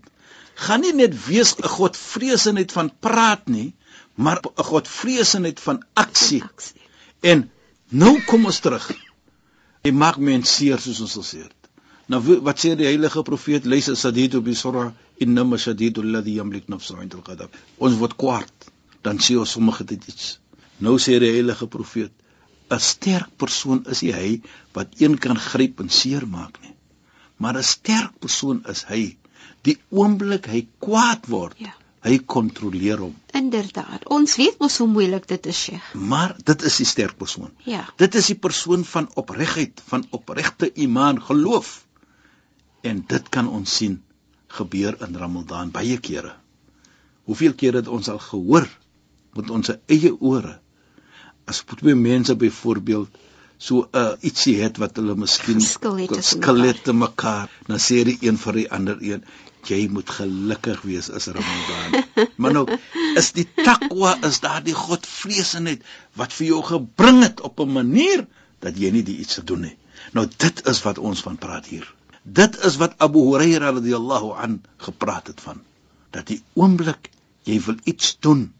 gaan 0.54 0.80
nie 0.80 0.92
net 0.92 1.14
wees 1.26 1.54
'n 1.56 1.62
godvreesenheid 1.68 2.72
van 2.72 2.90
praat 3.00 3.46
nie, 3.48 3.74
maar 4.14 4.40
'n 4.40 4.62
godvreesenheid 4.62 5.60
van 5.60 5.84
aksie. 5.92 6.42
En 7.20 7.50
nou 7.88 8.20
kom 8.26 8.44
ons 8.44 8.60
terug. 8.60 8.90
Jy 9.82 9.92
maak 9.92 10.16
mens 10.16 10.54
seer 10.56 10.78
soos 10.78 11.00
ons 11.00 11.16
al 11.16 11.22
sê. 11.22 11.42
het. 11.42 11.62
Nou 12.06 12.40
wat 12.42 12.58
sê 12.58 12.74
die 12.76 12.86
heilige 12.86 13.22
profeet 13.22 13.64
Leisa 13.64 13.94
Sadidu 13.94 14.40
bi 14.40 14.54
surah 14.54 14.92
innama 15.18 15.56
shadidu 15.56 16.02
alladhi 16.02 16.34
yamlik 16.34 16.68
nafsahu 16.68 17.02
'inda 17.02 17.16
al-qadab. 17.16 17.50
Ons 17.78 17.96
word 17.96 18.16
kwaad, 18.16 18.52
dan 19.02 19.18
sê 19.18 19.38
ons 19.38 19.50
sommige 19.50 19.84
dit 19.84 20.08
iets. 20.08 20.38
Nou 20.78 20.98
sê 20.98 21.18
die 21.18 21.32
heilige 21.32 21.66
profeet 21.66 22.12
'n 22.70 22.80
sterk 22.80 23.30
persoon 23.36 23.84
is 23.94 24.02
nie 24.02 24.12
hy 24.12 24.40
wat 24.72 24.88
een 24.98 25.18
kan 25.18 25.38
gryp 25.38 25.80
en 25.80 25.88
seermaak 25.88 26.60
nie. 26.62 26.74
Maar 27.36 27.56
'n 27.58 27.62
sterk 27.62 28.18
persoon 28.18 28.64
is 28.68 28.84
hy 28.88 29.16
die 29.62 29.78
oomblik 29.90 30.46
hy 30.46 30.66
kwaad 30.78 31.26
word, 31.26 31.54
Ja. 31.58 31.74
Hy 32.02 32.18
kontroleer 32.26 32.98
hom. 33.04 33.14
Inderdaad. 33.38 34.08
Ons 34.10 34.36
weet 34.40 34.58
mos 34.62 34.76
hoe 34.82 34.88
moeilik 34.90 35.26
dit 35.30 35.46
is, 35.46 35.58
Sheikh. 35.68 35.92
Maar 35.94 36.34
dit 36.44 36.64
is 36.68 36.78
die 36.82 36.86
sterk 36.88 37.16
persoon. 37.18 37.52
Ja. 37.68 37.84
Dit 38.00 38.18
is 38.18 38.32
die 38.32 38.38
persoon 38.38 38.84
van 38.84 39.08
opregtheid, 39.14 39.82
van 39.86 40.06
opregte 40.10 40.72
iman, 40.82 41.22
geloof. 41.22 41.74
En 42.82 43.04
dit 43.06 43.28
kan 43.30 43.48
ons 43.48 43.76
sien 43.76 44.00
gebeur 44.52 44.98
in 45.06 45.16
Ramadan 45.16 45.70
baie 45.72 45.98
kere. 46.02 46.34
Hoeveel 47.30 47.54
kere 47.54 47.84
het 47.84 47.88
ons 47.88 48.10
al 48.10 48.18
gehoor 48.18 48.66
met 49.38 49.50
ons 49.50 49.70
eie 49.86 50.10
ore 50.18 50.58
as 51.50 51.62
twee 51.66 51.94
mense 51.98 52.34
byvoorbeeld 52.38 53.20
so 53.62 53.86
uh, 53.94 54.14
ietsie 54.26 54.56
het 54.58 54.78
wat 54.82 54.98
hulle 54.98 55.14
miskien 55.18 55.60
geskil 55.62 56.58
mekaar. 56.58 56.82
te 56.84 56.92
mekaar, 56.92 57.50
dan 57.68 57.78
sê 57.78 58.02
die 58.06 58.18
een 58.26 58.38
vir 58.44 58.58
die 58.58 58.68
ander 58.78 58.98
een, 59.02 59.22
jy 59.68 59.88
moet 59.88 60.10
gelukkig 60.10 60.82
wees 60.82 61.10
as 61.10 61.26
Ramadan. 61.26 62.04
maar 62.40 62.52
nou 62.52 62.64
is 63.20 63.32
die 63.36 63.46
takwa 63.54 64.16
is 64.26 64.40
daardie 64.44 64.74
godvreesenheid 64.74 65.84
wat 66.18 66.32
vir 66.32 66.46
jou 66.46 66.62
gebring 66.66 67.22
het 67.22 67.40
op 67.40 67.60
'n 67.60 67.72
manier 67.72 68.26
dat 68.60 68.78
jy 68.78 68.90
nie 68.90 69.02
die 69.02 69.18
iets 69.18 69.38
gedoen 69.40 69.60
nie. 69.68 69.76
Nou 70.12 70.26
dit 70.36 70.66
is 70.66 70.82
wat 70.82 70.98
ons 70.98 71.22
van 71.22 71.36
praat 71.36 71.66
hier. 71.66 71.86
Dit 72.22 72.58
is 72.64 72.76
wat 72.76 72.94
Abu 72.98 73.22
Huraira 73.28 73.72
radhiyallahu 73.74 74.32
an 74.38 74.62
gepraat 74.76 75.26
het 75.26 75.40
van 75.40 75.62
dat 76.10 76.26
die 76.26 76.42
oomblik 76.54 77.10
jy 77.48 77.60
wil 77.60 77.78
iets 77.84 78.16
doen 78.20 78.52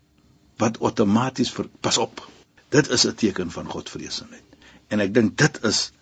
wat 0.58 0.80
outomaties 0.80 1.50
vir 1.50 1.68
pas 1.80 1.98
op. 1.98 2.22
Dit 2.68 2.88
is 2.88 3.06
'n 3.06 3.14
teken 3.14 3.50
van 3.50 3.66
godvreesenheid. 3.66 4.44
En 4.88 5.00
ek 5.00 5.14
dink 5.14 5.38
dit 5.38 5.64
is 5.64 5.92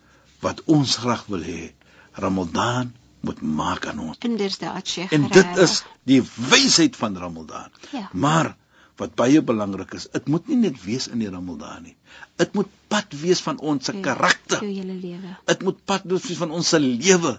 wat 0.41 0.63
ons 0.65 0.97
graag 0.97 1.27
wil 1.27 1.43
hê. 1.43 1.73
Ramadan 2.13 2.95
moet 3.27 3.41
maak 3.41 3.87
aan 3.87 3.99
ons. 3.99 4.19
Inderdaad, 4.25 4.89
Sheikh. 4.89 5.13
En 5.13 5.29
dit 5.29 5.57
is 5.65 5.83
die 6.09 6.21
wysheid 6.51 6.97
van 6.97 7.17
Ramadan. 7.19 7.69
Ja. 7.93 8.09
Maar 8.13 8.55
wat 9.01 9.15
baie 9.17 9.43
belangrik 9.43 9.95
is, 9.97 10.09
dit 10.13 10.29
moet 10.29 10.49
nie 10.49 10.59
net 10.61 10.79
wees 10.85 11.09
in 11.09 11.23
die 11.23 11.31
Ramadan 11.33 11.83
nie. 11.89 11.97
Dit 12.41 12.55
moet 12.57 12.69
pad 12.93 13.13
wees 13.23 13.41
van 13.45 13.61
ons 13.61 13.89
se 13.89 13.95
karakter. 14.05 14.61
Jou 14.65 14.73
hele 14.73 14.97
lewe. 15.01 15.35
Dit 15.49 15.65
moet 15.67 15.85
pad 15.89 16.09
wees 16.13 16.41
van 16.41 16.53
ons 16.57 16.73
se 16.75 16.81
lewe. 16.81 17.37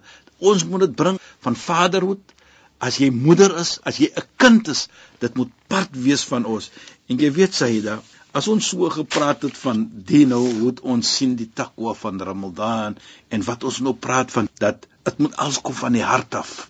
Ons 0.51 0.65
moet 0.65 0.87
dit 0.87 0.95
bring 1.03 1.19
van 1.45 1.57
vaderhood. 1.65 2.37
As 2.81 2.97
jy 2.97 3.11
moeder 3.13 3.53
is, 3.61 3.75
as 3.85 3.99
jy 4.01 4.09
'n 4.09 4.25
kind 4.41 4.67
is, 4.73 4.87
dit 5.21 5.35
moet 5.37 5.51
pad 5.69 5.89
wees 5.93 6.23
van 6.25 6.45
ons. 6.45 6.71
En 7.07 7.17
jy 7.21 7.29
weet 7.31 7.53
Saida, 7.53 7.99
as 8.31 8.47
ons 8.47 8.67
so 8.73 8.89
gepraat 8.89 9.43
het 9.47 9.57
van 9.57 9.83
dino, 10.07 10.39
hoe 10.39 10.73
ons 10.93 11.15
sien 11.17 11.35
die 11.35 11.49
takwa 11.53 11.93
van 11.97 12.21
Ramadan 12.21 12.95
en 13.29 13.43
wat 13.47 13.63
ons 13.67 13.81
nou 13.83 13.93
praat 13.93 14.31
van 14.31 14.47
dat 14.59 14.87
dit 15.03 15.17
moet 15.17 15.35
alles 15.35 15.59
kom 15.61 15.75
van 15.75 15.97
die 15.97 16.05
hart 16.05 16.35
af. 16.39 16.69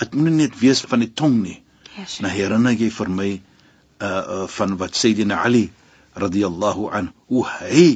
Dit 0.00 0.14
moet 0.14 0.30
nie 0.30 0.46
net 0.46 0.58
wees 0.60 0.82
van 0.88 1.04
die 1.04 1.12
tong 1.12 1.38
nie. 1.42 1.60
Ja, 1.94 2.04
Sheikh. 2.04 2.22
Nou 2.24 2.32
herinner 2.34 2.74
jy 2.76 2.90
vir 2.92 3.12
my 3.20 3.30
uh, 3.36 4.08
uh 4.08 4.46
van 4.58 4.76
wat 4.80 4.98
Sayyidina 4.98 5.38
Ali 5.44 5.68
radhiyallahu 6.16 6.90
an 6.96 7.12
hoe 7.30 7.44
hy 7.58 7.86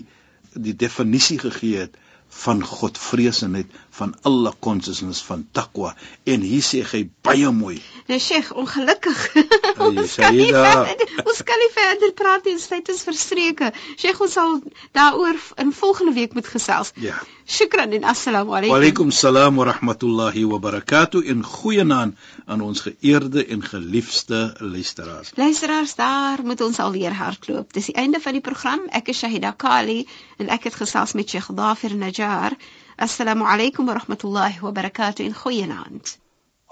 die 0.54 0.76
definisie 0.76 1.38
gegee 1.42 1.86
het 1.86 1.98
van 2.30 2.62
godvreesenheid 2.64 3.72
van 3.98 4.14
alle 4.22 4.52
consciousness 4.58 5.22
van 5.26 5.42
takwa 5.52 5.94
en 6.24 6.44
hier 6.46 6.64
sê 6.64 6.82
hy 6.92 7.02
baie 7.26 7.50
mooi 7.50 7.80
Nou 8.10 8.18
Sheikh, 8.18 8.50
ongelukkig. 8.58 9.18
Ons 9.86 10.14
kan 10.18 10.34
nie 10.34 10.50
verder, 10.50 11.12
ons 11.22 11.42
kan 11.46 11.60
nie 11.62 11.70
verder 11.74 12.14
praat 12.18 12.46
nie, 12.46 12.56
ons 12.58 12.66
tyd 12.70 12.88
is 12.90 13.04
verstreke. 13.06 13.70
Sheikh, 13.94 14.18
ons 14.24 14.34
sal 14.34 14.56
daaroor 14.98 15.38
in 15.62 15.70
volgende 15.72 16.14
week 16.16 16.34
moet 16.34 16.48
gesels. 16.50 16.90
ja 16.98 17.20
Shukran 17.49 17.91
en 17.93 18.03
assalamu 18.03 18.55
alaykum. 18.57 18.69
wa 18.73 18.77
alaykum 18.77 19.11
salaam 19.11 19.55
wa 19.55 19.65
rahmatullahi 19.65 20.43
wa 20.45 20.59
barakatuh 20.59 21.29
en 21.29 21.43
goeienaand 21.43 22.15
aan 22.45 22.61
ons 22.61 22.81
geëerde 22.81 23.45
en 23.45 23.61
geliefde 23.61 24.55
luisteraars 24.59 25.31
Luisteraars, 25.35 25.95
daar 25.95 26.39
moet 26.43 26.61
ons 26.61 26.79
alweer 26.79 27.13
hardloop. 27.13 27.73
Dis 27.73 27.85
die 27.85 27.95
einde 27.95 28.19
van 28.19 28.31
die 28.33 28.41
program. 28.41 28.79
Ek 28.89 29.07
is 29.07 29.17
Shahida 29.17 29.51
Kali 29.51 30.07
en 30.37 30.49
ek 30.49 30.63
het 30.63 30.75
gesels 30.75 31.13
met 31.13 31.29
Sheikh 31.29 31.49
Dafir 31.53 31.95
Najjar. 31.95 32.51
Assalamu 32.95 33.43
alaykum 33.45 33.85
wa 33.85 33.93
rahmatullahi 33.93 34.59
wa 34.61 34.71
barakatuh 34.71 35.25
en 35.25 35.33
goeienaand. 35.33 36.17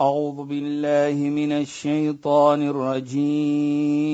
أعوذ 0.02 0.44
بالله 0.50 1.14
من 1.30 1.52
الشيطان 1.52 2.62
الرجيم 3.14 4.14